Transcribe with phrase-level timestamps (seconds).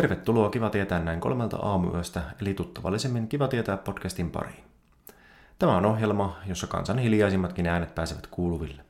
[0.00, 4.64] Tervetuloa Kiva tietää näin kolmelta aamuyöstä, eli tuttavallisemmin Kiva tietää podcastin pariin.
[5.58, 8.84] Tämä on ohjelma, jossa kansan hiljaisimmatkin äänet pääsevät kuuluville.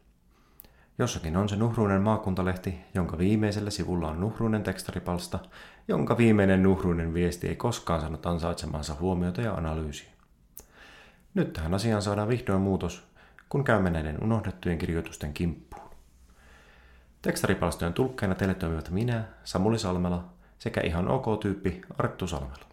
[0.98, 5.38] Jossakin on se nuhruinen maakuntalehti, jonka viimeisellä sivulla on nuhruinen tekstaripalsta,
[5.88, 10.10] jonka viimeinen nuhruinen viesti ei koskaan saanut ansaitsemansa huomiota ja analyysiä.
[11.34, 13.08] Nyt tähän asiaan saadaan vihdoin muutos,
[13.48, 15.90] kun käymme näiden unohdettujen kirjoitusten kimppuun.
[17.22, 22.64] Tekstaripalstojen tulkkeina teille toimivat minä, Samuli Salmela, sekä ihan ok-tyyppi Arttu Salmela.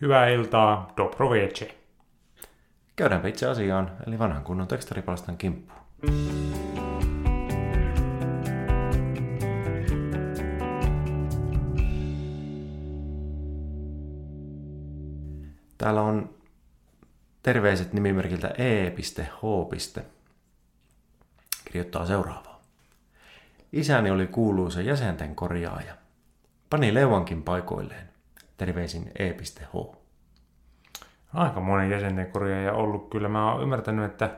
[0.00, 1.78] Hyvää iltaa, Dobrovece.
[2.96, 5.80] Käydäänpä itse asiaan, eli vanhan kunnon tekstaripalstan kimppuun.
[15.78, 16.34] Täällä on
[17.42, 19.40] terveiset nimimerkiltä e.h.
[21.64, 22.60] Kirjoittaa seuraavaa.
[23.72, 26.03] Isäni oli kuuluisa jäsenten korjaaja.
[26.74, 28.08] Pani leuankin paikoilleen.
[28.56, 29.96] Terveisin e.h.
[31.34, 33.10] Aika monen jäsenten korjaaja ollut.
[33.10, 34.30] Kyllä mä oon ymmärtänyt, että,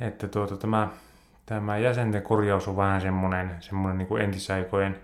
[0.00, 0.88] että tuota, tämä,
[1.46, 4.98] tämä jäsenten korjaus on vähän semmoinen, semmoinen niin kuin entisaikojen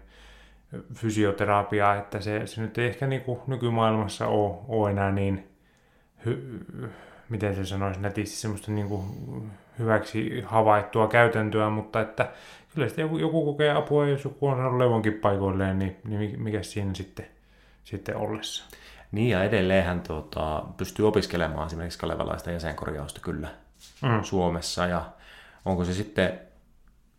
[0.95, 5.49] fysioterapia, että se, se nyt ei ehkä niin kuin nykymaailmassa ole, ole enää niin,
[6.27, 6.61] hy,
[7.29, 9.05] miten se sanoisi netisti, semmoista niin kuin
[9.79, 12.29] hyväksi havaittua käytäntöä, mutta että
[12.75, 16.63] kyllä sitten joku, joku kokee apua, jos joku on saanut levonkin paikoilleen, niin, niin mikä
[16.63, 17.27] siinä sitten,
[17.85, 18.65] sitten ollessa.
[19.13, 23.49] Niin ja edelleenhän tuota, pystyy opiskelemaan esimerkiksi kalevalaista jäsenkorjausta kyllä
[24.03, 24.23] mm.
[24.23, 25.05] Suomessa ja
[25.65, 26.41] onko se sitten,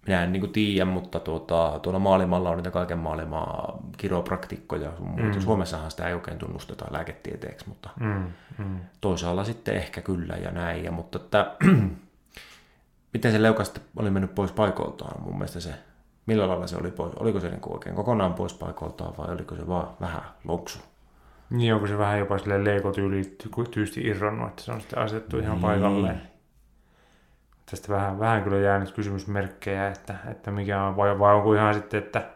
[0.08, 4.92] minä en niin tiedä, mutta tuota, tuolla maailmalla on niitä kaiken maailmaa kiropraktikkoja.
[5.00, 5.42] Mm.
[5.42, 8.24] Suomessahan sitä ei oikein tunnusteta lääketieteeksi, mutta mm.
[8.58, 8.80] Mm.
[9.02, 10.84] toisaalla sitten ehkä kyllä ja näin.
[10.84, 11.56] Ja, mutta että,
[13.14, 15.74] miten se leuka sitten oli mennyt pois paikoiltaan mun mielestä se,
[16.26, 19.68] millä lailla se oli pois, oliko se niin oikein kokonaan pois paikoiltaan vai oliko se
[19.68, 20.80] vaan vähän loksu?
[21.50, 23.38] Niin, onko se vähän jopa silleen leikotyyli
[23.72, 25.62] tyysti irronnut, että se on sitten asetettu ihan niin.
[25.62, 26.33] paikalleen.
[27.74, 32.04] Tästä vähän, vähän kyllä jäänyt kysymysmerkkejä, että, että mikä on, vai, vai onko ihan sitten,
[32.04, 32.30] että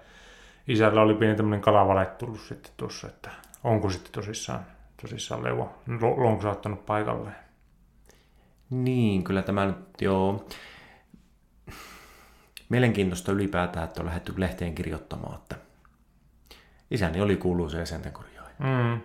[0.68, 3.30] isällä oli pieni tämmöinen kalavale tullut sitten tuossa, että
[3.64, 4.60] onko sitten tosissaan,
[5.02, 5.70] tosissaan leuva
[6.18, 7.36] lonksauttanut paikalleen.
[8.70, 10.48] Niin, kyllä tämä nyt joo.
[12.70, 15.56] Mielenkiintoista ylipäätään, että on lähdetty lehteen kirjoittamaan, että
[16.92, 18.50] isäni oli kuuluisa jäsentenkorjaaja.
[18.60, 19.02] Mm.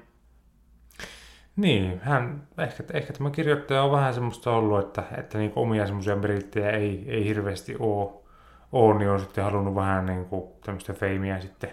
[1.56, 6.16] Niin, hän, ehkä, ehkä tämä kirjoittaja on vähän semmoista ollut, että, että niin omia semmoisia
[6.16, 8.10] merittejä ei, ei hirveästi ole,
[8.72, 11.70] ole, niin on sitten halunnut vähän niin kuin tämmöistä feimiä sitten,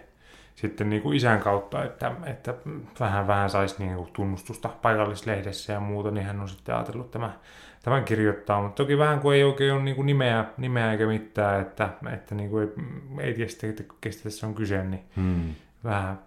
[0.55, 2.53] sitten niin kuin isän kautta, että, että
[2.99, 7.31] vähän vähän saisi niin kuin tunnustusta paikallislehdessä ja muuta, niin hän on sitten ajatellut tämä,
[7.83, 11.61] tämän kirjoittaa, mutta toki vähän kuin ei oikein ole niin kuin nimeä, nimeä eikä mitään,
[11.61, 12.71] että, että niin kuin
[13.19, 15.53] ei, ei tiedä, että kestä tässä on kyse, niin hmm
[15.83, 16.19] vähän,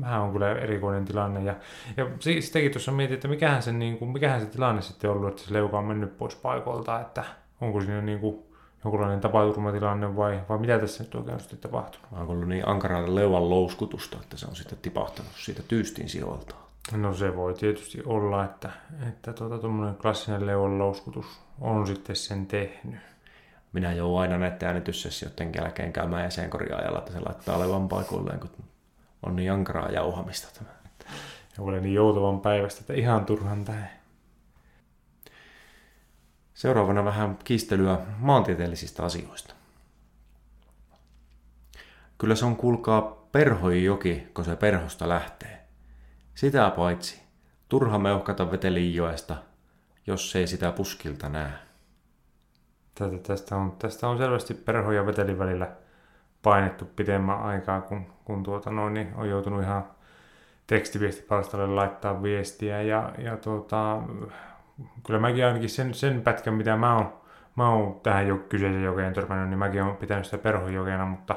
[0.00, 1.42] vähän on kyllä erikoinen tilanne.
[1.42, 1.54] Ja,
[1.96, 5.42] ja sitäkin tuossa mietin, että mikähän se, niin kuin, mikähän se tilanne sitten ollut, että
[5.42, 7.24] se leuka on mennyt pois paikolta, että
[7.60, 8.42] onko siinä niin kuin,
[8.84, 12.08] jonkunlainen tapaturmatilanne vai, vai mitä tässä nyt oikein on sitten tapahtunut?
[12.12, 16.54] Onko ollut niin ankaraa leuan louskutusta, että se on sitten tipahtanut siitä tyystin sijoilta?
[16.92, 18.70] No se voi tietysti olla, että,
[19.08, 21.26] että tuota, tuommoinen klassinen leuan louskutus
[21.60, 23.00] on sitten sen tehnyt.
[23.72, 28.50] Minä joudun aina näiden äänityssessioiden jälkeen käymään jäsenkorjaajalla, että se laittaa levan paikoilleen, kun
[29.26, 30.70] on niin ankaraa jauhamista tämä.
[31.56, 33.90] Ja oli niin joutavan päivästä, että ihan turhan tähän.
[36.54, 39.54] Seuraavana vähän kiistelyä maantieteellisistä asioista.
[42.18, 45.64] Kyllä se on kuulkaa Perhoijoki, kun se perhosta lähtee.
[46.34, 47.22] Sitä paitsi,
[47.68, 49.36] turha meuhkata vetelijoesta,
[50.06, 51.52] jos ei sitä puskilta näe.
[52.94, 55.76] Tätä, tästä, on, tästä on selvästi perho ja vetelin välillä
[56.44, 59.84] painettu pidemmän aikaa, kun, kun tuota noin, niin on joutunut ihan
[60.66, 62.82] tekstiviestipalstalle laittaa viestiä.
[62.82, 64.02] Ja, ja tuota,
[65.06, 67.12] kyllä mäkin ainakin sen, sen pätkän, mitä mä oon,
[67.56, 71.36] mä oon tähän jo kyseisen jokeen törmännyt, niin mäkin oon pitänyt sitä perhojokena, mutta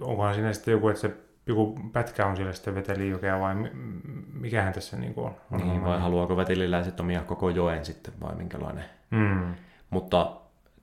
[0.00, 1.16] onkohan siinä sitten joku, että se
[1.46, 3.54] joku pätkä on siellä sitten vetelijokea vai
[4.32, 5.34] mikähän tässä niin on?
[5.50, 8.84] on niin, vai haluaako veteliläiset omia koko joen sitten vai minkälainen?
[9.10, 9.54] Mm.
[9.90, 10.32] Mutta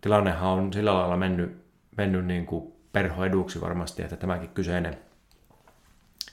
[0.02, 1.64] tilannehan on sillä lailla mennyt,
[1.98, 4.98] mennyt niin kuin perhoeduksi varmasti, että tämäkin kyseinen,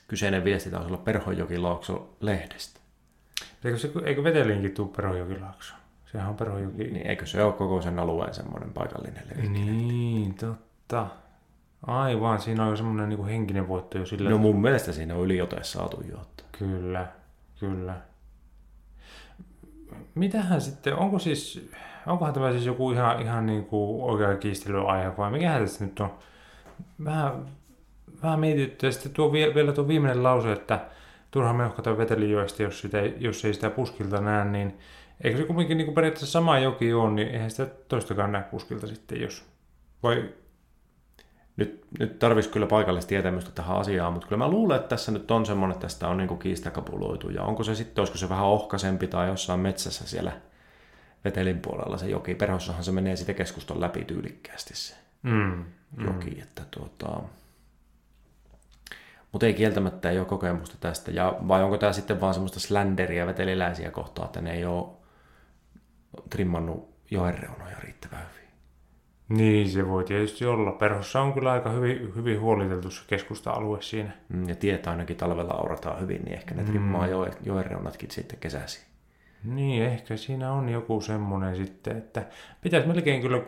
[0.09, 2.81] kyseinen viesti taisi olla Perhojokilaakso lehdestä.
[3.65, 5.75] Eikö, se, eikö Vetelinkin tule Perhojokilaakso?
[6.13, 6.77] Sehän on Perhojoki...
[6.77, 9.49] Niin, eikö se ole koko sen alueen semmoinen paikallinen lehti?
[9.49, 11.07] Niin, totta.
[11.87, 14.31] Aivan, siinä on jo semmoinen niin henkinen voitto jo sillä...
[14.31, 16.23] No mun mielestä siinä on yliote saatu jo.
[16.59, 17.07] Kyllä,
[17.61, 17.97] kyllä.
[20.15, 21.71] Mitähän sitten, onko siis,
[22.07, 26.19] onkohan tämä siis joku ihan, ihan niin kuin oikea kiistelyaihe vai mikähän tässä nyt on?
[27.05, 27.47] Vähän
[28.23, 28.89] vähän mietityttää.
[28.89, 30.81] Ja sitten tuo vie- vielä tuo viimeinen lause, että
[31.31, 34.79] turha meuhkata vetelijoesta, jos, sitä, ei- jos ei sitä puskilta näe, niin
[35.25, 38.87] eikö se kuitenkin niin kuin periaatteessa sama joki ole, niin eihän sitä toistakaan näe puskilta
[38.87, 39.45] sitten, jos...
[40.03, 40.25] Vai
[41.57, 45.31] Nyt, nyt tarvitsisi kyllä paikallista tietämystä tähän asiaan, mutta kyllä mä luulen, että tässä nyt
[45.31, 47.31] on semmoinen, että tästä on niin kiistakapuloitu.
[47.31, 50.33] Ja onko se sitten, olisiko se vähän ohkaisempi tai jossain metsässä siellä
[51.25, 52.35] vetelin puolella se joki.
[52.35, 55.65] Perhossahan se menee sitten keskustan läpi tyylikkäästi se mm,
[55.99, 56.41] joki.
[56.43, 57.23] Että tuota...
[59.33, 61.11] Mutta ei kieltämättä ei ole kokemusta tästä.
[61.11, 64.89] Ja, vai onko tämä sitten vaan semmoista slenderia veteliläisiä kohtaa, että ne ei ole
[66.31, 68.49] trimmannut joen reunoja riittävän hyvin.
[69.29, 70.73] Niin, se voi tietysti olla.
[70.73, 74.11] Perhossa on kyllä aika hyvin, hyvin huoliteltu se keskusta-alue siinä.
[74.29, 78.39] Mm, Ja tietää ainakin talvella aurataan hyvin, niin ehkä ne trimmaa joen, joen reunatkin sitten
[78.39, 78.90] kesäsi.
[79.45, 82.27] Niin, ehkä siinä on joku semmoinen sitten, että
[82.61, 83.41] pitäisi melkein kyllä,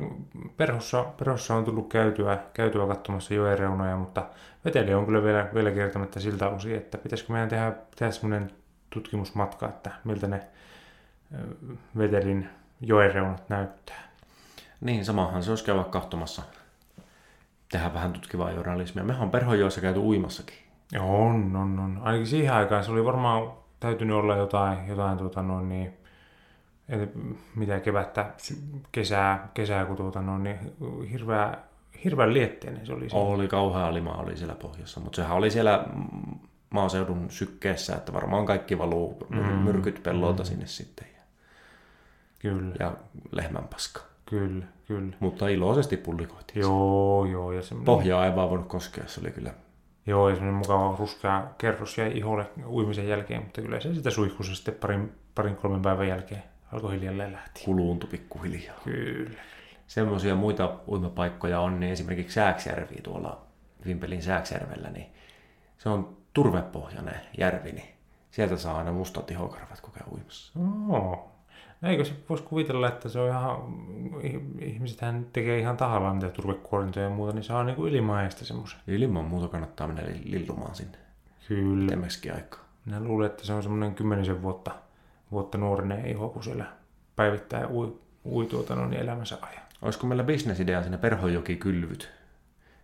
[0.57, 4.27] perhossa, perhossa on tullut käytyä, käytyä katsomassa joen reunoja, mutta
[4.65, 8.51] veteli on kyllä vielä, vielä kertomatta siltä osin, että pitäisikö meidän tehdä, tehdä semmoinen
[8.91, 10.41] tutkimusmatka, että miltä ne
[11.99, 12.49] vetelin
[12.81, 14.03] joen reunat näyttää.
[14.81, 16.43] Niin, samahan se olisi käydä katsomassa.
[17.73, 19.05] Tehdä vähän tutkivaa journalismia.
[19.05, 20.57] Mehän on Perhonjoessa käyty uimassakin.
[21.01, 21.99] On, on, on.
[22.03, 25.93] Ainakin siihen aikaan se oli varmaan täytynyt olla jotain, jotain tuota noin niin,
[26.89, 27.11] et,
[27.57, 28.31] mitä kevättä,
[28.93, 30.59] kesää, kesää kun tuota noin niin,
[31.13, 31.59] hirveä,
[32.05, 33.11] hirveän lietteinen se oli.
[33.11, 33.17] Se.
[33.17, 35.85] Oli kauhea lima oli siellä pohjassa, mutta sehän oli siellä
[36.71, 39.39] maaseudun sykkeessä, että varmaan kaikki valuu mm.
[39.39, 40.47] myrkyt pellolta mm.
[40.47, 41.23] sinne sitten ja,
[42.39, 42.93] Kyllä, ja
[43.33, 44.01] lehmän paska.
[44.27, 45.17] kyllä, kyllä.
[45.21, 46.61] Mutta iloisesti pullikoitiin.
[46.61, 47.53] Joo, joo.
[47.53, 49.55] Ja semmoinen, Pohjaa ei vaan voinut koskea, se oli kyllä
[50.07, 54.55] joo, ja semmoinen mukava ruskea kerros jäi iholle uimisen jälkeen, mutta kyllä se sitä suihkussa
[54.55, 57.65] sitten parin, parin kolmen päivän jälkeen alkoi hiljalleen lähti.
[57.65, 58.77] kuluuntu pikkuhiljaa.
[58.85, 59.41] Kyllä.
[59.87, 63.47] Semmoisia muita uimapaikkoja on, niin esimerkiksi Sääksjärvi tuolla
[63.87, 65.07] Vimpelin Sääksjärvellä, niin
[65.79, 67.89] se on turvepohjainen järvi, niin
[68.31, 70.61] sieltä saa aina mustat ihokarvat kokea uimassa.
[70.89, 71.32] Oo.
[71.83, 73.57] No eikö se voisi kuvitella, että se on ihan,
[74.61, 78.81] ihmisethän tekee ihan tahallaan niitä turvekuorintoja ja muuta, niin saa niinku ilmaista semmoisen.
[78.89, 80.99] Ilman muuta kannattaa mennä li- lillumaan sinne
[81.49, 81.89] Kyllä.
[81.91, 82.61] temmeksikin aikaa.
[82.87, 84.71] Minä luulen, että se on semmoinen kymmenisen vuotta,
[85.33, 86.65] vuotta nuorinen iho, kun siellä
[87.17, 89.63] päivittäin ui, ui tuota noin elämänsä ajan.
[89.83, 92.09] Olisiko meillä bisnesidea sinne Perhojoki-kylvyt?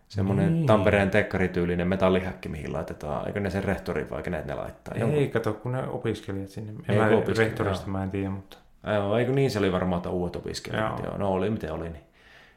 [0.09, 0.53] Semmoinen Niin.
[0.55, 0.67] niin.
[0.67, 3.27] Tampereen tekkarityylinen metallihäkki, mihin laitetaan.
[3.27, 4.95] Eikö ne sen rehtori vai kenet ne laittaa?
[4.95, 6.73] Ei, kato, kun ne opiskelijat sinne.
[6.89, 7.91] Ei, mä, opiskelijat, rehtorista joo.
[7.91, 10.99] mä en tiedä, mutta Joo, eikö niin se oli varmaan, uudet opiskelijat.
[10.99, 11.05] Joo.
[11.05, 11.17] Joo.
[11.17, 12.03] No oli miten oli, niin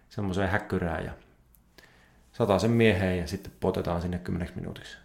[0.09, 1.13] semmoiseen häkkyrään ja
[2.33, 4.99] sataa sen mieheen ja sitten potetaan sinne kymmeneksi minuutiksi.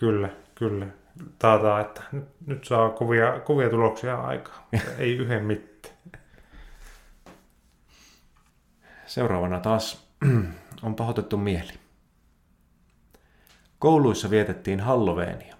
[0.00, 0.86] kyllä, kyllä.
[1.38, 4.68] Taataan, että nyt, nyt saa kovia, kovia tuloksia aikaa.
[4.98, 5.94] Ei yhden mitään.
[9.06, 10.08] Seuraavana taas
[10.82, 11.72] on pahoitettu mieli.
[13.78, 15.56] Kouluissa vietettiin Halloweenia.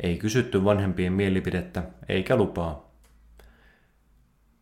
[0.00, 2.89] Ei kysytty vanhempien mielipidettä eikä lupaa.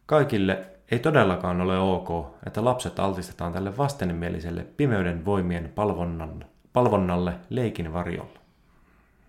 [0.08, 2.08] Kaikille ei todellakaan ole ok,
[2.46, 8.38] että lapset altistetaan tälle vastenmieliselle pimeyden voimien palvonnalle, palvonnalle leikin varjolla.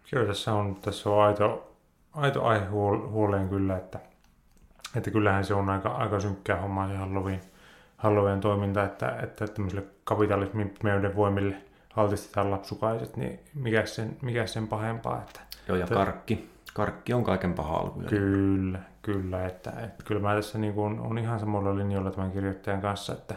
[0.10, 1.76] Kyllä tässä on, tässä on aito,
[2.14, 4.00] aito aihe huol- huoleen kyllä, että,
[4.96, 7.42] että kyllähän se on aika, aika synkkää hommaa se Halloween,
[7.98, 11.56] Halloween toiminta, että, että tämmöiselle kapitalismin pimeyden voimille
[11.96, 16.50] altistetaan lapsukaiset, niin mikä sen, mikä sen pahempaa, että Joo, ja Tä- karkki.
[16.80, 18.00] Karkki on kaiken paha alku.
[18.00, 19.46] Kyllä, kyllä.
[19.46, 23.36] Että, että kyllä mä tässä niin kuin on ihan samalla linjoilla tämän kirjoittajan kanssa, että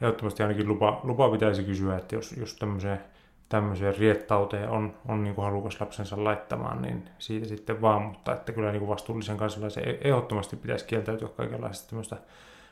[0.00, 3.00] ehdottomasti ainakin lupa, lupa pitäisi kysyä, että jos, jos tämmöiseen,
[3.48, 8.52] tämmöiseen riettauteen on, on niin kuin halukas lapsensa laittamaan, niin siitä sitten vaan, mutta että
[8.52, 12.16] kyllä niin kuin vastuullisen kansalaisen e- ehdottomasti pitäisi kieltäytyä kaikenlaisesta tämmöistä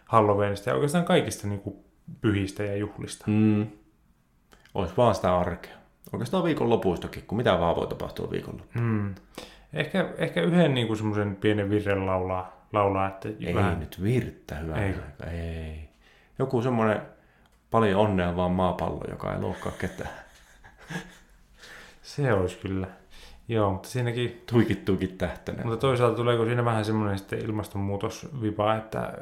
[0.05, 1.77] Halloweenista ja oikeastaan kaikista niin kuin
[2.21, 3.25] pyhistä ja juhlista.
[3.27, 3.67] Mm.
[4.75, 5.77] Olisi vaan sitä arkea.
[6.13, 8.79] Oikeastaan viikonlopuistakin, kun mitä vaan voi tapahtua viikonloppu.
[8.79, 9.15] Hmm.
[9.73, 14.75] Ehkä, ehkä yhden niin semmoisen pienen virren laulaa, laulaa että Ei vähän, nyt virttä, hyvä
[14.75, 14.99] Eikö?
[15.07, 15.31] aika.
[15.31, 15.89] Ei.
[16.39, 17.03] Joku semmoinen
[17.71, 20.11] paljon onnea vaan maapallo, joka ei loukkaa ketään.
[22.03, 22.87] se olisi kyllä.
[23.49, 25.63] Joo, mutta siinäkin Tuikit tuikit tähtenä.
[25.65, 29.13] Mutta toisaalta tuleeko siinä vähän semmoinen sitten ilmastonmuutosvipa, että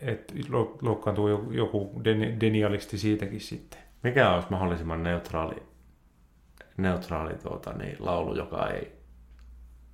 [0.00, 0.34] et,
[0.82, 3.80] loukkaantuu joku, joku den- denialisti siitäkin sitten.
[4.02, 5.62] Mikä olisi mahdollisimman neutraali,
[6.76, 9.01] neutraali tuota, niin, laulu, joka ei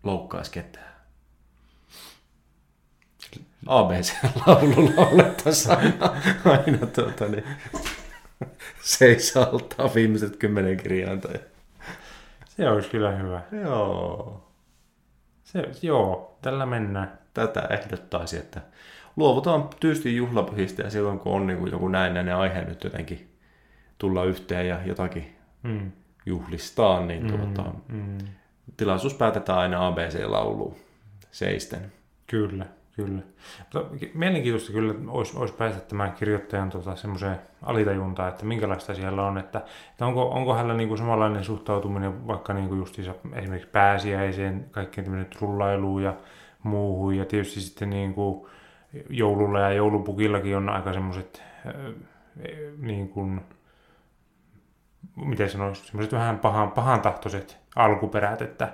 [0.09, 0.88] loukkaisi ketään?
[3.67, 7.45] ABC-laulu laulettaisiin aina, aina tuota, niin,
[8.83, 11.29] seisaltaa viimeiset kymmenen kirjainta.
[12.49, 13.43] Se olisi kyllä hyvä.
[13.65, 14.45] Joo.
[15.45, 17.19] Se, joo, tällä mennään.
[17.35, 18.61] tätä ehdottaisi, että
[19.17, 23.35] luovutaan tyystin juhlapyhistä ja silloin kun on niin kuin joku näennäinen aihe nyt jotenkin
[23.99, 25.93] tulla yhteen ja jotakin Mm.
[26.27, 28.19] juhlistaa, niin Mm, tuota, mm.
[28.77, 30.77] Tilaisuus päätetään aina ABC-lauluun
[31.31, 31.93] seisten.
[32.27, 33.23] Kyllä, kyllä.
[33.59, 33.85] Mutta
[34.15, 39.63] mielenkiintoista kyllä olisi, olisi päästä tämän kirjoittajan tota, semmoiseen alitajuntaan, että minkälaista siellä on, että,
[39.91, 46.03] että onko, onko hänellä niinku samanlainen suhtautuminen vaikka niinku justiinsa esimerkiksi pääsiäiseen, kaikkeen tämmöinen trullailuun
[46.03, 46.15] ja
[46.63, 48.49] muuhun, ja tietysti sitten niinku
[49.11, 51.43] joululla ja joulupukillakin on aika semmoiset
[52.79, 53.41] niin kuin,
[55.17, 58.73] miten sanoisi, semmoiset vähän pahan, pahan tahtoiset alkuperät, että,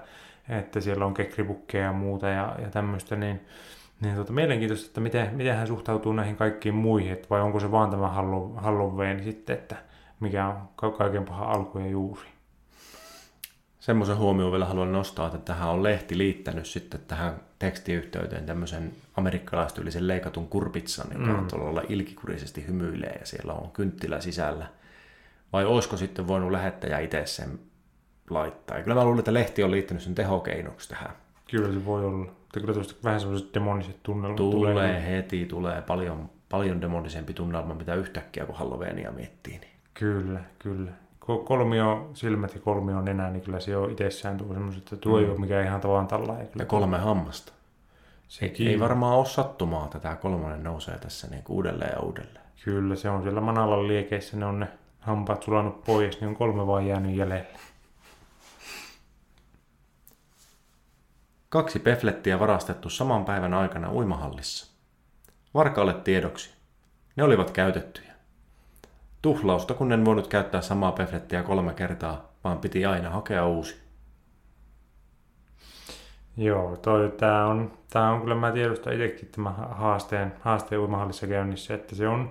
[0.48, 3.40] että siellä on kekribukkeja ja muuta ja, ja tämmöistä, niin,
[4.00, 7.70] niin tuota, mielenkiintoista, että miten, miten hän suhtautuu näihin kaikkiin muihin, että vai onko se
[7.70, 8.08] vaan tämä
[8.56, 9.76] Halloween sitten, että
[10.20, 12.34] mikä on ka- kaiken paha alku ja juuri.
[13.80, 20.08] Semmoisen huomioon vielä haluan nostaa, että tähän on lehti liittänyt sitten tähän tekstiyhteyteen tämmöisen amerikkalaistyylisen
[20.08, 21.48] leikatun kurpitsan, joka mm.
[21.48, 24.66] tuolla ilkikurisesti hymyilee ja siellä on kynttilä sisällä.
[25.52, 27.58] Vai olisiko sitten voinut lähettäjä itse sen
[28.30, 28.76] laittaa?
[28.76, 31.10] Ja kyllä mä luulen, että lehti on liittänyt sen tehokeinoksi tähän.
[31.50, 32.24] Kyllä se voi olla.
[32.24, 34.72] Mutta kyllä tuosta vähän semmoiset demoniset tunnelmat tulee.
[34.72, 35.06] tulee.
[35.10, 39.58] heti, tulee paljon, paljon demonisempi tunnelma, mitä yhtäkkiä kun Halloweenia miettii.
[39.58, 39.70] Niin.
[39.94, 40.90] Kyllä, kyllä.
[41.44, 45.24] Kolmio silmät ja kolmio nenä, niin kyllä se on itsessään tuo semmoiset, että tuo ei
[45.24, 45.30] Mm.
[45.30, 46.34] ole mikään ihan tavan tällä.
[46.58, 47.52] Ja kolme hammasta.
[47.52, 48.68] Ei, Sekin.
[48.68, 52.44] ei varmaan ole sattumaa, että tämä kolmonen nousee tässä niin uudelleen ja uudelleen.
[52.64, 54.68] Kyllä, se on siellä Manalan liekeissä, ne on ne
[55.00, 57.46] hampaat sulanut pois, niin on kolme vaan jäänyt jäljelle.
[61.54, 64.74] Kaksi peflettiä varastettu saman päivän aikana uimahallissa.
[65.54, 66.54] Varkaalle tiedoksi.
[67.16, 68.12] Ne olivat käytettyjä.
[69.22, 73.82] Tuhlausta, kun en voinut käyttää samaa peflettiä kolme kertaa, vaan piti aina hakea uusi.
[76.36, 81.74] Joo, toi, tää on, tää on kyllä, mä tiedostan itsekin tämän haasteen, haasteen uimahallissa käynnissä,
[81.74, 82.30] että se on,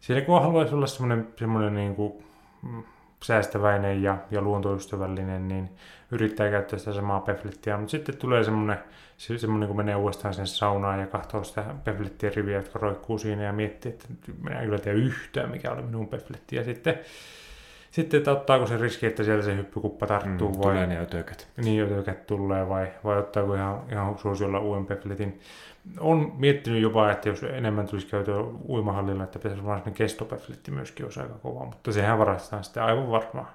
[0.00, 2.24] siinä kun haluaisi olla semmoinen, semmoinen niin kuin,
[2.62, 2.82] mm,
[3.24, 5.70] säästäväinen ja, ja luontoystävällinen, niin
[6.10, 8.78] yrittää käyttää sitä samaa peflettiä, mutta sitten tulee semmoinen,
[9.16, 13.42] se, semmoinen kun menee uudestaan sen saunaan ja katsoo sitä peflettien riviä, jotka roikkuu siinä
[13.42, 14.08] ja miettii, että
[14.42, 16.98] minä en kyllä tiedä yhtään, mikä oli minun pefletti, ja sitten
[17.90, 21.48] sitten, että ottaako se riski, että siellä se hyppykuppa tarttuu vai, tulee ne ötökät.
[21.56, 25.40] niin ötökät tulee vai, vai ottaako ihan, ihan suosiolla uuden pefletin.
[26.00, 28.36] On miettinyt jopa, että jos enemmän tulisi käytyä
[28.68, 33.10] uimahallilla, että pitäisi olla semmoinen kestopefletti myöskin olisi aika kova, mutta sehän varastetaan sitten aivan
[33.10, 33.46] varmaan.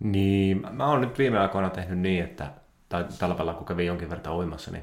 [0.00, 2.46] Niin, mä- oon nyt viime aikoina tehnyt niin, että
[2.88, 4.82] tai talvella kun kävin jonkin verran uimassa, niin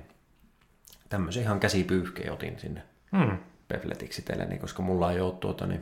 [1.09, 2.81] tämmöisen ihan käsipyyhkeen otin sinne
[3.17, 3.37] Hmm.
[3.67, 5.81] pefletiksi itselleni, koska mulla ei ole tuota, niin,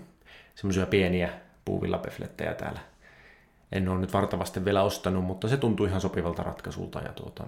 [0.55, 1.29] semmoisia pieniä
[1.65, 2.79] puuvillapeflettejä täällä.
[3.71, 6.99] En ole nyt vartavasti vielä ostanut, mutta se tuntui ihan sopivalta ratkaisulta.
[6.99, 7.43] Ja tuota,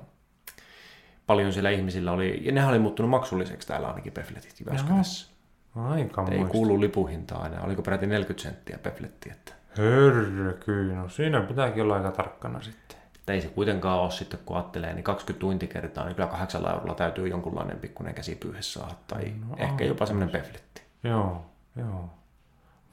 [1.27, 5.29] paljon siellä ihmisillä oli, ja nehän oli muuttunut maksulliseksi täällä ainakin pefletit Jyväskylässä.
[5.75, 11.83] Aika Ei kuulu lipuhintaa aina, oliko peräti 40 senttiä pefletti, että, Hörkyy, no siinä pitääkin
[11.83, 12.97] olla aika tarkkana sitten.
[13.15, 16.95] että ei se kuitenkaan ole sitten, kun ajattelee, niin 20 tuntikertaa, niin kyllä 8 eurolla
[16.95, 20.81] täytyy jonkunlainen pikkuinen käsipyyhe saada, tai no, ehkä jopa semmoinen pefletti.
[21.03, 21.45] Joo,
[21.75, 22.09] joo.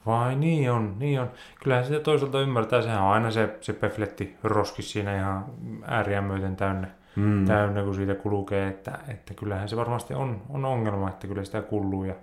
[0.07, 1.31] Vai niin on, niin on.
[1.63, 5.45] Kyllähän sitä toisaalta ymmärtää, sehän on aina se, se pefletti roski siinä ihan
[5.85, 7.45] ääriä myöten täynnä, Mm.
[7.45, 11.61] täynnä, kun siitä kulkee, että, että kyllähän se varmasti on, on ongelma, että kyllä sitä
[11.61, 12.15] kulluu ja,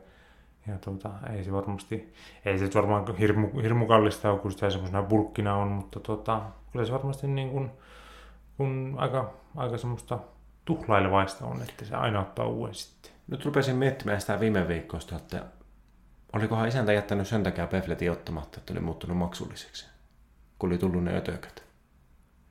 [0.69, 2.13] ja tuota, ei se varmasti,
[2.45, 6.41] ei se varmaan hirmu, hirmu kallista ole, kun sitä semmoisena bulkkina on, mutta tuota,
[6.73, 7.71] kyllä se varmasti niin kuin,
[8.57, 10.19] kun aika, aika semmoista
[10.65, 13.13] tuhlailevaista on, että se aina ottaa uuden sitten.
[13.29, 15.43] Nyt rupesin miettimään sitä viime viikkoista, että
[16.35, 19.87] olikohan isäntä jättänyt sen takia pefletin ottamatta, että oli muuttunut maksulliseksi,
[20.59, 21.65] kun oli tullut ne ötökät.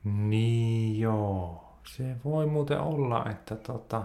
[0.04, 4.02] Niin joo, se voi muuten olla, että tota,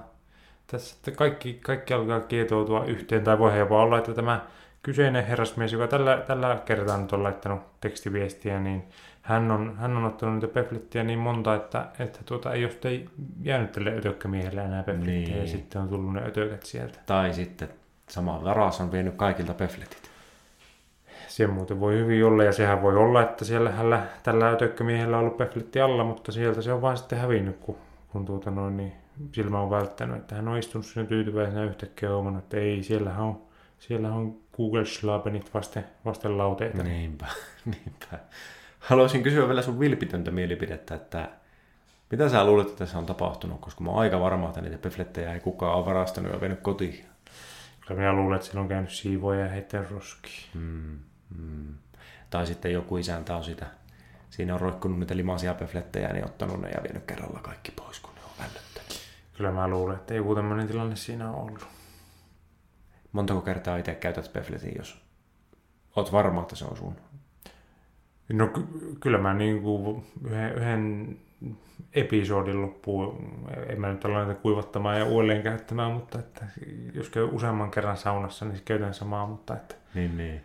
[0.68, 4.46] tässä että kaikki, kaikki alkaa kietoutua yhteen, tai voi jopa olla, että tämä
[4.84, 8.84] kyseinen herrasmies, joka tällä, tällä kertaa nyt on laittanut tekstiviestiä, niin
[9.22, 13.10] hän on, hän on ottanut niitä peflettiä niin monta, että, että tuota, ei ole sitten
[13.42, 15.38] jäänyt tälle ötökkämiehelle enää peflettiä, niin.
[15.38, 17.00] ja sitten on tullut ne ötökät sieltä.
[17.06, 17.70] Tai sitten
[18.12, 20.10] sama varas on vienyt kaikilta pefletit.
[21.28, 25.24] Se muuten voi hyvin olla, ja sehän voi olla, että siellä hänellä, tällä ötökkämiehellä on
[25.24, 27.78] ollut pefletti alla, mutta sieltä se on vaan sitten hävinnyt, kun,
[28.12, 28.94] kun tuota noin, niin
[29.32, 33.42] silmä on välttänyt, että hän on istunut siinä tyytyväisenä yhtäkkiä huomannut, että ei, siellä on,
[33.80, 36.84] siellä on Google Schlabenit vasten, vasten lauteita.
[36.84, 37.26] Niinpä,
[37.66, 38.20] niinpä.
[38.80, 41.30] Haluaisin kysyä vielä sun vilpitöntä mielipidettä, että
[42.12, 45.34] mitä sä luulet, että tässä on tapahtunut, koska mä oon aika varma, että niitä peflettejä
[45.34, 47.09] ei kukaan ole varastanut ja vienyt kotiin.
[47.90, 50.50] Kyllä minä luulen, että siellä on käynyt siivoja ja heittänyt roskiin.
[50.54, 51.00] Mm,
[51.38, 51.74] mm.
[52.30, 53.66] Tai sitten joku isäntä on sitä,
[54.30, 58.16] siinä on roikkunut niitä limaisia peflettejä, niin ottanut ne ja vienyt kerralla kaikki pois, kun
[58.16, 59.02] ne on vällöttänyt.
[59.38, 61.68] Kyllä mä luulen, että joku tämmöinen tilanne siinä on ollut.
[63.12, 65.02] Montako kertaa itse käytät pefletin, jos
[65.96, 66.96] oot varma, että se on sun?
[68.30, 71.18] No ky- kyllä mä niin kuin yhden, yhden
[71.94, 73.32] episodin loppuun,
[73.70, 76.46] en mä nyt ole näitä kuivattamaan ja uudelleen käyttämään, mutta että
[76.94, 80.42] jos käy useamman kerran saunassa, niin käytän samaa, mutta että, Niin, niin.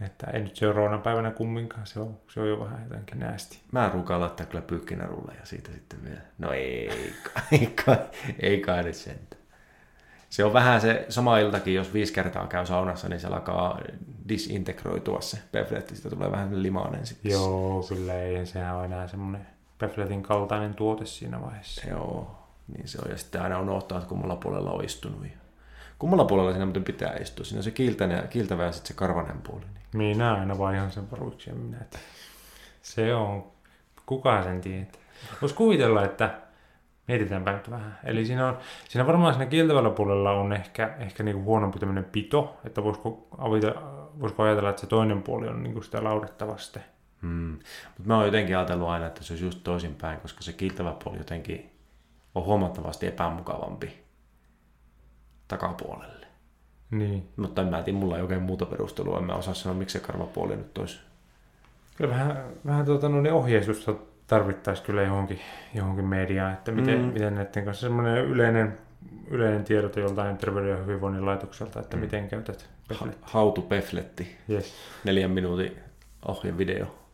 [0.00, 3.60] että ei nyt seuraavana päivänä kumminkaan, se on, se on jo vähän jotenkin näästi.
[3.72, 6.20] Mä ruukaan laittaa kyllä pyykkinärulle ja siitä sitten vielä.
[6.38, 7.96] No ei kai, ei kai,
[8.40, 9.42] ei kai nyt sentään.
[10.30, 13.80] Se on vähän se sama iltakin, jos viisi kertaa käy saunassa, niin se alkaa
[14.28, 15.94] disintegroitua se pefletti.
[15.94, 17.32] Siitä tulee vähän limainen sitten.
[17.32, 19.46] Joo, kyllä ei, sehän on enää semmoinen
[19.78, 21.88] Pefletin kaltainen tuote siinä vaiheessa.
[21.90, 22.38] Joo,
[22.76, 23.10] niin se on.
[23.10, 25.24] Ja sitten aina unohtaa, että kummalla puolella on istunut.
[25.24, 25.30] Ja
[25.98, 27.44] kummalla puolella siinä muuten pitää istua.
[27.44, 29.64] Siinä on se kiiltävä, kiiltävä ja sitten se karvanen puoli.
[29.64, 29.86] Niin.
[29.92, 31.78] Minä aina vaihan sen varuiksi ja minä,
[32.82, 33.44] se on,
[34.06, 35.00] kuka sen tietää.
[35.40, 36.40] Voisi kuvitella, että
[37.08, 37.98] mietitäänpä nyt vähän.
[38.04, 42.56] Eli siinä, on, siinä varmaan siinä kieltävällä puolella on ehkä, ehkä niinku huonompi tämmöinen pito,
[42.64, 43.74] että voisiko, avita,
[44.20, 46.78] voisiko ajatella, että se toinen puoli on niinku sitä laudettavasti.
[47.22, 47.52] Hmm.
[47.86, 51.18] Mutta mä oon jotenkin ajatellut aina, että se olisi just toisinpäin, koska se kiiltävä puoli
[51.18, 51.70] jotenkin
[52.34, 54.04] on huomattavasti epämukavampi
[55.48, 56.26] takapuolelle.
[56.90, 57.28] Niin.
[57.36, 59.18] Mutta en mä tiedä, mulla ei oikein muuta perustelua.
[59.18, 61.00] En mä osaa sanoa, miksi se karvapuoli nyt olisi.
[61.96, 63.94] Kyllä vähän, vähän tuota, no, ohjeistusta
[64.26, 65.40] tarvittaisiin kyllä johonkin,
[65.74, 67.04] johonkin mediaan, että miten, mm.
[67.04, 68.78] miten näiden kanssa semmoinen yleinen,
[69.30, 72.00] yleinen tiedote joltain terveyden ja hyvinvoinnin laitokselta, että mm.
[72.00, 73.18] miten käytät pefletti.
[73.22, 74.36] Hautu pefletti.
[74.50, 74.74] Yes.
[75.04, 75.76] Neljän minuutin
[76.28, 77.05] ohjevideo.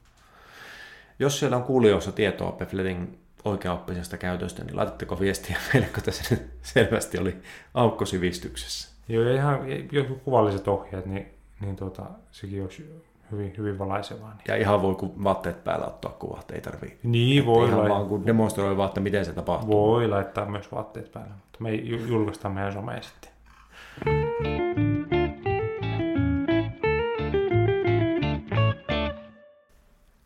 [1.19, 7.19] Jos siellä on kuulijoissa tietoa Pefletin oikeaoppisesta käytöstä, niin laitatteko viestiä meille, kun tässä selvästi
[7.19, 7.37] oli
[7.75, 8.92] aukko sivistyksessä.
[9.09, 9.61] Joo, ja ihan
[9.92, 11.26] jotkut kuvalliset ohjeet, niin,
[11.61, 13.02] niin tuota, sekin olisi
[13.33, 14.31] hyvin, hyvin valaisevaa.
[14.31, 14.45] Niin.
[14.49, 16.99] Ja ihan voi kun vaatteet päällä ottaa kuvat, ei tarvii.
[17.02, 19.71] Niin voi Ihan vaan kun demonstroi vaan, että miten se tapahtuu.
[19.71, 23.32] Voi laittaa myös vaatteet päällä, mutta me julkaistaan meidän someen sitten.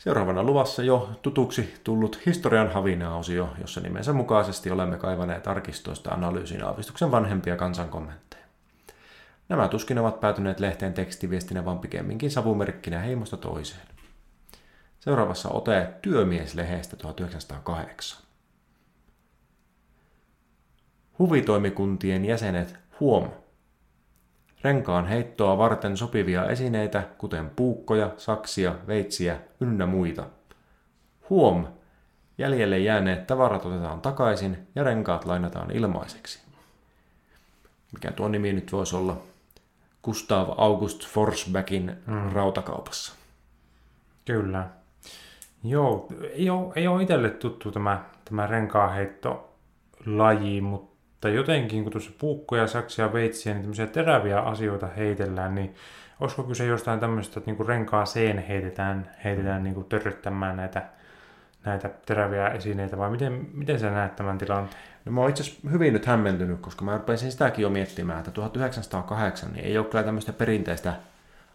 [0.06, 7.10] Seuraavana luvassa jo tutuksi tullut historian havina-osio, jossa nimensä mukaisesti olemme kaivaneet arkistoista analyysin aavistuksen
[7.10, 8.44] vanhempia kansankommentteja.
[9.48, 13.86] Nämä tuskin ovat päätyneet lehteen tekstiviestinä, vaan pikemminkin savumerkkinä heimosta toiseen.
[15.00, 18.22] Seuraavassa ote Työmieslehdestä 1908.
[21.18, 23.30] Huvitoimikuntien jäsenet huom
[24.62, 30.26] renkaan heittoa varten sopivia esineitä, kuten puukkoja, saksia, veitsiä ynnä muita.
[31.30, 31.66] Huom!
[32.38, 36.40] Jäljelle jääneet tavarat otetaan takaisin ja renkaat lainataan ilmaiseksi.
[37.92, 39.16] Mikä tuo nimi nyt voisi olla?
[40.02, 42.32] Gustav August Forsbackin mm.
[42.32, 43.14] rautakaupassa.
[44.24, 44.68] Kyllä.
[45.64, 49.54] Joo, ei ole, ei ole itselle tuttu tämä, tämä renkaanheitto
[50.06, 55.74] laji, mutta mutta jotenkin, kun tuossa puukkoja, saksia, veitsiä, niin tämmöisiä teräviä asioita heitellään, niin
[56.20, 60.82] olisiko kyse jostain tämmöistä, että niinku renkaaseen heitetään, heitetään niinku törryttämään näitä,
[61.64, 64.82] näitä teräviä esineitä, vai miten, miten sä näet tämän tilanteen?
[65.04, 68.30] No mä oon itse asiassa hyvin nyt hämmentynyt, koska mä rupesin sitäkin jo miettimään, että
[68.30, 70.94] 1908 niin ei ole kyllä tämmöistä perinteistä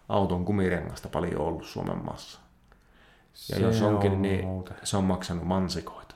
[0.10, 2.40] auton kumirengasta paljon ollut Suomen maassa.
[3.50, 4.74] Ja se jos onkin, on niin muuta.
[4.84, 6.16] se on maksanut mansikoita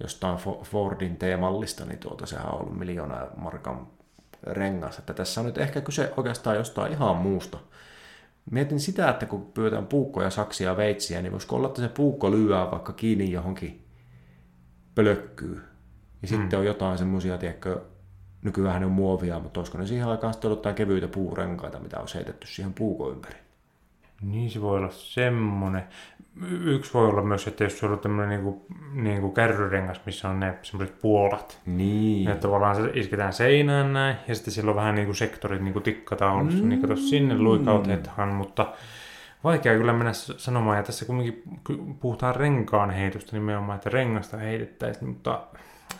[0.00, 3.86] jostain Fordin teemallista, niin tuota, sehän on ollut miljoona markan
[4.42, 4.98] rengas.
[4.98, 7.58] Että tässä on nyt ehkä kyse oikeastaan jostain ihan muusta.
[8.50, 12.30] Mietin sitä, että kun pyydetään puukkoja, saksia ja veitsiä, niin voisiko olla, että se puukko
[12.30, 13.84] lyöää vaikka kiinni johonkin
[14.94, 15.54] pölökkyy.
[16.22, 16.40] Ja hmm.
[16.40, 17.80] sitten on jotain semmoisia, tiedätkö,
[18.42, 22.06] nykyään on muovia, mutta olisiko ne siihen aikaan sitten ollut jotain kevyitä puurenkaita, mitä on
[22.14, 23.38] heitetty siihen puukon ympäri.
[24.22, 25.82] Niin se voi olla semmoinen.
[26.64, 30.58] Yksi voi olla myös, että jos se on tämmöinen niinku, niinku kärryrengas, missä on ne
[30.62, 31.60] semmoiset puolat.
[31.66, 32.28] Niin.
[32.28, 36.62] Että tavallaan se isketään seinään näin, ja sitten siellä on vähän niinku sektorit niinku tikkataulussa,
[36.62, 36.68] mm.
[36.68, 38.72] niin kato sinne luikautetaan, mutta
[39.44, 41.42] vaikea kyllä mennä sanomaan, ja tässä kumminkin
[42.00, 45.40] puhutaan renkaan heitosta nimenomaan, että rengasta heitettäisiin, mutta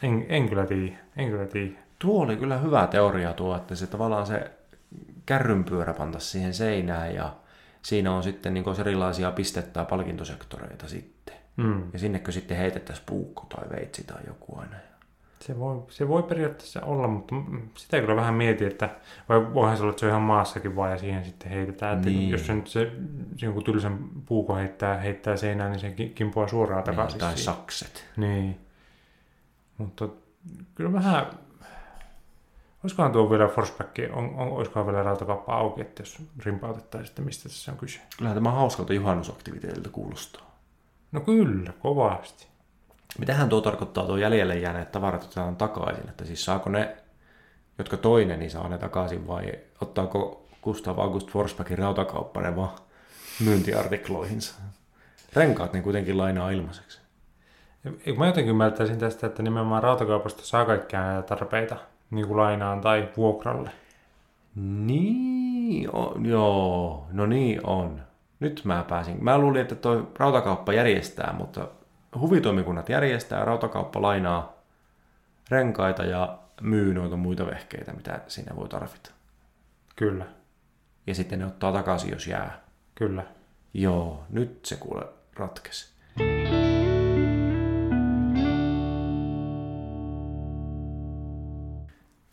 [0.03, 1.73] en, en kyllä tiedä, en kyllä tiedä.
[1.99, 4.51] Tuo oli kyllä hyvä teoria tuo, että se tavallaan se
[5.27, 7.33] kärrynpyörä pantaisi siihen seinään ja
[7.85, 11.35] siinä on sitten niin erilaisia pistettä ja palkintosektoreita sitten.
[11.57, 11.83] Mm.
[11.93, 14.77] Ja sinnekö sitten heitettäisiin puukko tai veitsi tai joku aina.
[15.41, 17.35] Se voi, se voi periaatteessa olla, mutta
[17.77, 18.91] sitä kyllä vähän mietin, että
[19.29, 21.97] vai voihan se olla, että se on ihan maassakin vaan ja siihen sitten heitetään.
[21.97, 22.31] Että niin.
[22.31, 22.93] Jos se nyt se,
[23.37, 27.21] se jonkun tylsän puukko heittää, heittää seinään, niin se kimpoaa suoraan niin, takaisin.
[27.21, 28.07] Tai sakset.
[28.17, 28.61] Niin.
[29.79, 30.09] Mutta
[30.75, 31.27] kyllä vähän,
[32.85, 37.49] Olisikohan tuo vielä Forsback, on, on, olisikohan vielä rautakauppa auki, että jos rimpautettaisiin, että mistä
[37.49, 38.01] tässä on kyse?
[38.17, 40.57] Kyllähän tämä hauskalta juhannusaktiviteetilta kuulostaa.
[41.13, 42.47] No kyllä, kovasti.
[43.19, 46.09] Mitähän tuo tarkoittaa tuo jäljelle jääneet tavarat otetaan takaisin?
[46.09, 46.97] Että siis saako ne,
[47.79, 52.79] jotka toinen, niin saa ne takaisin vai ottaako Gustav August Forsbackin rautakauppa ne vaan
[53.45, 54.55] myyntiartikloihinsa?
[55.33, 57.01] Renkaat niin kuitenkin lainaa ilmaiseksi.
[58.17, 61.77] Mä jotenkin ymmärtäisin tästä, että nimenomaan rautakaupasta saa kaikkia näitä tarpeita
[62.11, 63.71] niin kuin lainaan tai vuokralle.
[64.55, 68.01] Niin, on, joo, no niin on.
[68.41, 69.25] Nyt mä pääsin.
[69.25, 71.69] Mä luulin, että toi rautakauppa järjestää, mutta
[72.21, 74.53] huvitoimikunnat järjestää, rautakauppa lainaa
[75.51, 79.11] renkaita ja myy noita muita vehkeitä, mitä siinä voi tarvita.
[79.97, 80.27] Kyllä,
[81.07, 82.61] Ja sitten ne ottaa takaisin, jos jää.
[82.95, 83.23] kyllä.
[83.75, 85.05] Joo, nyt se kuule
[85.37, 85.94] ratkesi.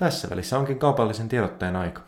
[0.02, 2.02] Tässä välissä onkin kaupallisen tiedotteen aika.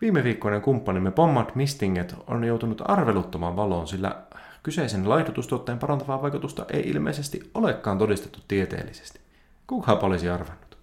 [0.00, 4.22] Viime viikkoinen kumppanimme Pommat Mistinget on joutunut arveluttomaan valoon, sillä
[4.62, 9.20] kyseisen laihdutustuotteen parantavaa vaikutusta ei ilmeisesti olekaan todistettu tieteellisesti.
[9.66, 10.78] Kukaapa olisi arvannut?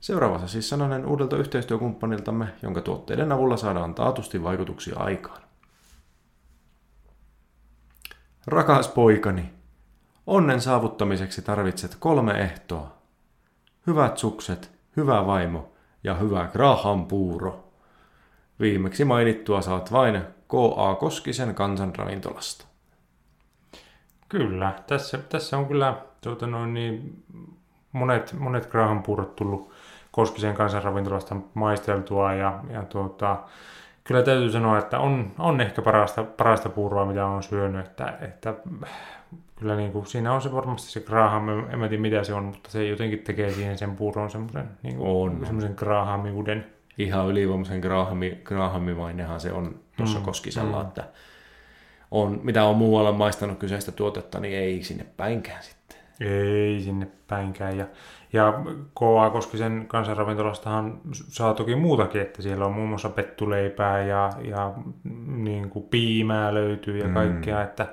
[0.00, 5.42] Seuraavassa siis sananen uudelta yhteistyökumppaniltamme, jonka tuotteiden avulla saadaan taatusti vaikutuksia aikaan.
[8.46, 9.52] Rakas poikani,
[10.26, 12.95] onnen saavuttamiseksi tarvitset kolme ehtoa.
[13.86, 15.72] Hyvät sukset, hyvä vaimo
[16.04, 17.64] ja hyvä Graham puuro.
[18.60, 20.94] Viimeksi mainittua saat vain K.A.
[20.94, 22.64] Koskisen kansanravintolasta.
[24.28, 27.24] Kyllä, tässä, tässä on kyllä tuota noin, niin,
[27.92, 29.72] monet, monet Graham puurot tullut
[30.10, 33.38] Koskisen kansanravintolasta maisteltua ja, ja tuota,
[34.04, 38.54] kyllä täytyy sanoa, että on, on ehkä parasta, parasta puuroa, mitä on syönyt, että, että
[39.56, 42.44] kyllä niin kuin, siinä on se varmasti se Graham, en mä tiedä mitä se on,
[42.44, 45.40] mutta se jotenkin tekee siihen sen puuron semmoisen niin On.
[45.44, 46.66] semmoisen Grahamiuden.
[46.98, 50.88] Ihan ylivoimaisen Grahami, Grahamimainenhan se on tuossa Mm, Koskisella, mm.
[50.88, 51.04] että
[52.10, 55.62] on, mitä on muualla maistanut kyseistä tuotetta, niin ei sinne päinkään.
[56.20, 57.78] Ei sinne päinkään.
[57.78, 57.86] Ja,
[58.32, 58.52] ja
[58.98, 59.30] K.A.
[59.30, 64.72] Koskisen kansanravintolastahan saa toki muutakin, että siellä on muun muassa pettuleipää ja, ja
[65.26, 67.14] niin kuin piimää löytyy ja Mm.
[67.14, 67.86] kaikkea, että,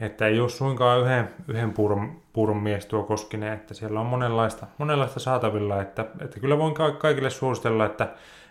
[0.00, 4.66] että ei ole suinkaan yhden, yhden puuron, puuron mies tuo Koskinen, että siellä on monenlaista,
[4.78, 8.08] monenlaista saatavilla, että, että kyllä voin ka- kaikille suositella, että,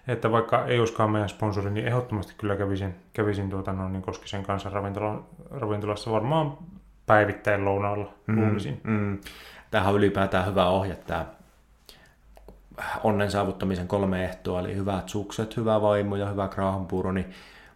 [0.07, 4.43] että vaikka ei olisikaan meidän sponsori, niin ehdottomasti kyllä kävisin, kävisin tuota, no, niin Koskisen
[4.43, 6.57] kansanravintolassa varmaan
[7.05, 8.81] päivittäin lounaalla luulisin.
[8.83, 9.19] Mm.
[9.71, 11.25] Tämähän on ylipäätään hyvä ohje, tämä
[13.03, 17.25] onnen saavuttamisen kolme ehtoa, eli hyvät sukset, hyvä vaimo ja hyvä kraahanpuuro, niin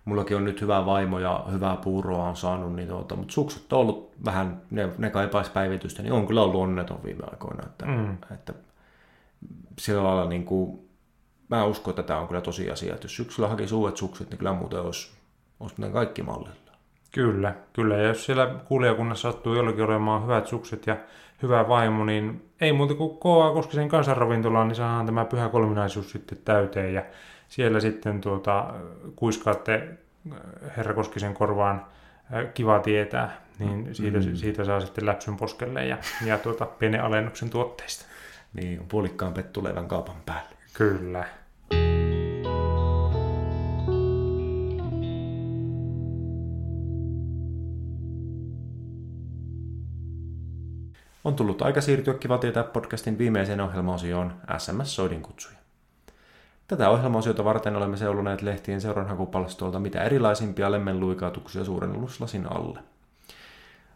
[0.06, 3.80] mullakin on nyt hyvä vaimo ja hyvää puuroa on saanut, niin tuota, mutta sukset on
[3.80, 7.92] ollut vähän, ne, ne kaipaisi päivitystä, niin on kyllä ollut onneton viime aikoina, että, Mm.
[7.92, 8.18] mm.
[8.34, 8.54] että
[9.80, 10.90] sillä lailla niin kuin,
[11.50, 14.54] mä uskon, että tämä on kyllä tosiasia, että jos syksyllä hakisi uudet sukset, niin kyllä
[14.54, 15.12] muuten olisi,
[15.60, 16.67] olisi kaikki mallilla.
[17.12, 17.96] Kyllä, kyllä.
[17.98, 20.98] Ja jos siellä kuulijakunnassa sattuu jollakin olemaan hyvät sukset ja
[21.44, 23.54] hyvä vaimo, niin ei muuta kuin K.A.
[23.54, 26.94] Koskisen kansanravintolaan, niin saadaan tämä pyhä kolminaisuus sitten täyteen.
[26.94, 27.04] Ja
[27.48, 28.74] siellä sitten tuota,
[29.16, 29.74] kuiskaatte
[30.32, 30.38] äh,
[30.78, 31.86] herra Koskisen korvaan
[32.34, 34.36] äh, kiva tietää, niin siitä, Mm.
[34.36, 38.06] siitä saa sitten läpsyn poskelle ja, ja tuota, pienen alennuksen tuotteista.
[38.54, 40.50] Niin, puolikkaan pettuleivän kaupan päälle.
[40.74, 41.26] Kyllä.
[51.28, 55.58] On tullut aika siirtyä Kiva tietää podcastin viimeiseen ohjelmaosioon SMS-soidin kutsuja.
[56.68, 62.80] Tätä ohjelmaosiota varten olemme seuloneet lehtien seuranhakupalstolta mitä erilaisimpia lemmenluikautuksia suurennuslasin alle.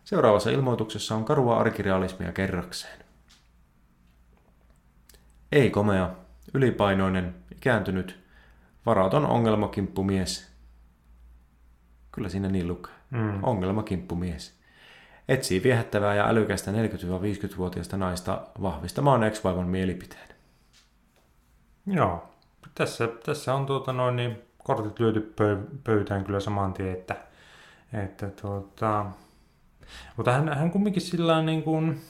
[0.04, 3.00] Seuraavassa ilmoituksessa on karua arkirealismia kerrakseen.
[5.52, 6.10] Ei komea,
[6.54, 8.20] ylipainoinen, ikääntynyt,
[8.86, 10.52] varaton ongelmakimppumies.
[12.12, 12.94] Kyllä siinä niin lukee.
[13.10, 13.44] Mm.
[13.44, 14.61] Ongelmakimppumies.
[15.28, 20.28] Etsii viehättävää ja älykästä 40-50-vuotiaista naista vahvistamaan ex-vaimon mielipiteen.
[21.86, 22.30] Joo,
[22.76, 27.16] tässä, tässä on tuota noin, niin kortit lyöty pöy- pöytään kyllä saman tien, että,
[27.94, 29.06] että tuota,
[30.18, 32.02] mutta hän, hän kumminkin sillä niin kuin,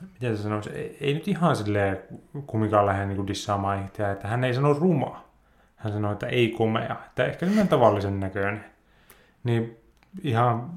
[0.00, 1.98] miten se sanoisi, ei, ei nyt ihan silleen
[2.46, 5.24] kumminkaan lähde niin dissaamaan itseään, että hän ei sano ruma.
[5.76, 8.64] Hän sanoi, että ei komea, että ehkä semmoinen tavallisen näköinen.
[9.44, 9.79] Niin
[10.22, 10.70] ihan,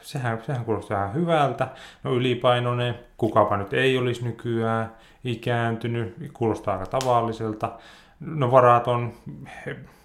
[0.00, 1.68] sehän, sehän kuulostaa ihan hyvältä.
[2.04, 4.92] No ylipainoinen, kukapa nyt ei olisi nykyään,
[5.24, 7.72] ikääntynyt, kuulostaa aika tavalliselta.
[8.20, 9.12] No varaton,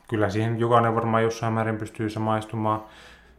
[0.10, 2.84] kyllä siihen jokainen varmaan jossain määrin pystyy samaistumaan.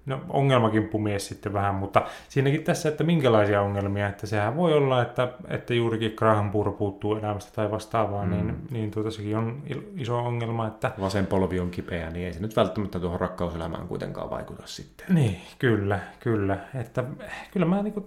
[0.07, 5.29] No ongelmakimppumies sitten vähän, mutta siinäkin tässä, että minkälaisia ongelmia, että sehän voi olla, että,
[5.49, 8.31] että juurikin krahanpuuro puuttuu elämästä tai vastaavaa, mm.
[8.31, 9.63] niin, niin tuota, sekin on
[9.97, 14.31] iso ongelma, että Vasen polvi on kipeä, niin ei se nyt välttämättä tuohon rakkauselämään kuitenkaan
[14.31, 15.07] vaikuta sitten.
[15.09, 16.59] Niin, kyllä, kyllä.
[16.81, 17.05] Että
[17.53, 18.07] kyllä mä niin kuin,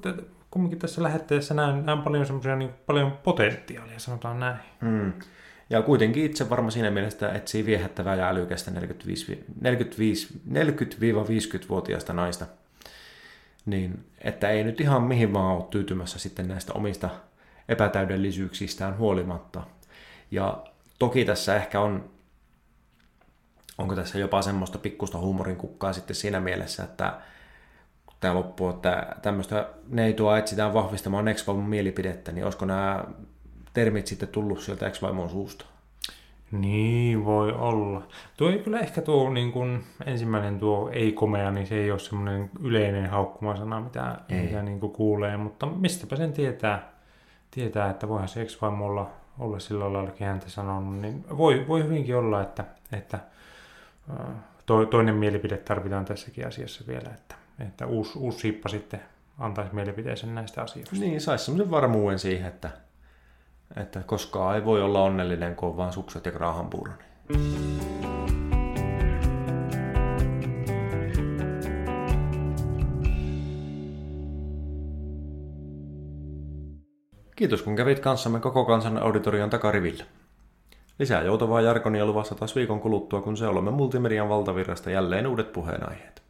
[0.52, 4.58] kumminkin tässä lähetteessä näen, näen paljon semmoisia niin paljon potentiaalia, sanotaan näin.
[4.82, 5.14] Mm.
[5.70, 12.46] Ja kuitenkin itse varma siinä mielessä etsii viehättävää ja älykästä 45 40-50-vuotiaista naista.
[13.66, 17.10] Niin, että ei nyt ihan mihin vaan ole tyytymässä sitten näistä omista
[17.70, 19.64] epätäydellisyyksistään huolimatta.
[20.32, 20.64] Ja
[21.00, 22.10] toki tässä ehkä on,
[23.78, 27.14] onko tässä jopa semmoista pikkusta huumorin kukkaa sitten siinä mielessä, että
[28.20, 33.04] tämä loppuu, että tämmöistä neitoa etsitään vahvistamaan ex mielipidettä, niin olisiko nämä
[33.78, 35.66] termit sitten tullut sieltä ex suusta?
[36.52, 38.02] Niin voi olla.
[38.38, 42.50] Tuo ei kyllä ehkä tuo niin kuin, ensimmäinen tuo ei-komea, niin se ei ole semmoinen
[42.64, 44.42] yleinen haukkumasana, mitä, ei.
[44.42, 46.92] mitä niin kuin kuulee, mutta mistäpä sen tietää,
[47.52, 49.10] tietää että voihan se ex olla,
[49.40, 53.20] olla sillä laillakin häntä sanonut, niin voi, voi hyvinkin olla, että, että
[54.66, 57.36] to, toinen mielipide tarvitaan tässäkin asiassa vielä, että,
[57.68, 59.02] että uusi, uusi siippa sitten
[59.40, 60.96] antaisi mielipiteensä näistä asioista.
[60.96, 62.87] Niin, saisi semmoisen varmuuden siihen, että
[63.76, 67.04] että koskaan ei voi olla onnellinen, kun on vaan sukset ja krahanpuuroni.
[77.36, 80.04] Kiitos kun kävit kanssamme koko kansan auditorion takarivillä.
[81.00, 86.22] Lisää joutavaa jarkonia luvassa taas viikon kuluttua, kun se olemme Multimedian valtavirrasta jälleen uudet puheenaiheet.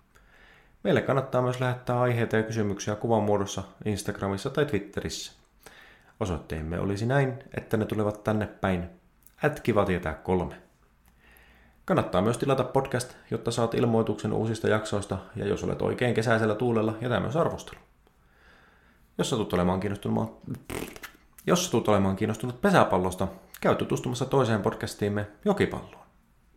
[0.84, 5.37] Meille kannattaa myös lähettää aiheita ja kysymyksiä kuvan muodossa Instagramissa tai Twitterissä.
[6.20, 8.90] Osoitteemme olisi näin, että ne tulevat tänne päin.
[9.46, 10.62] Ätkiva tietää kolme.
[11.86, 16.98] Kannattaa myös tilata podcast, jotta saat ilmoituksen uusista jaksoista, ja jos olet oikein kesäisellä tuulella,
[17.02, 17.80] jätä myös arvostelu.
[19.18, 20.42] Jos satut olemaan kiinnostunut,
[21.48, 23.28] jos satut olemaan kiinnostunut pesäpallosta,
[23.62, 26.06] käy tutustumassa toiseen podcastiimme Jokipalloon.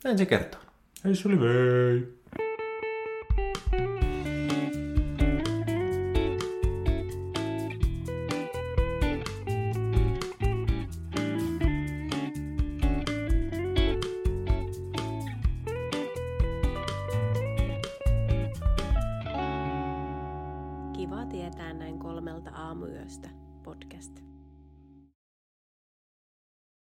[0.05, 0.65] Ensi kertaan.
[1.05, 1.29] Hei se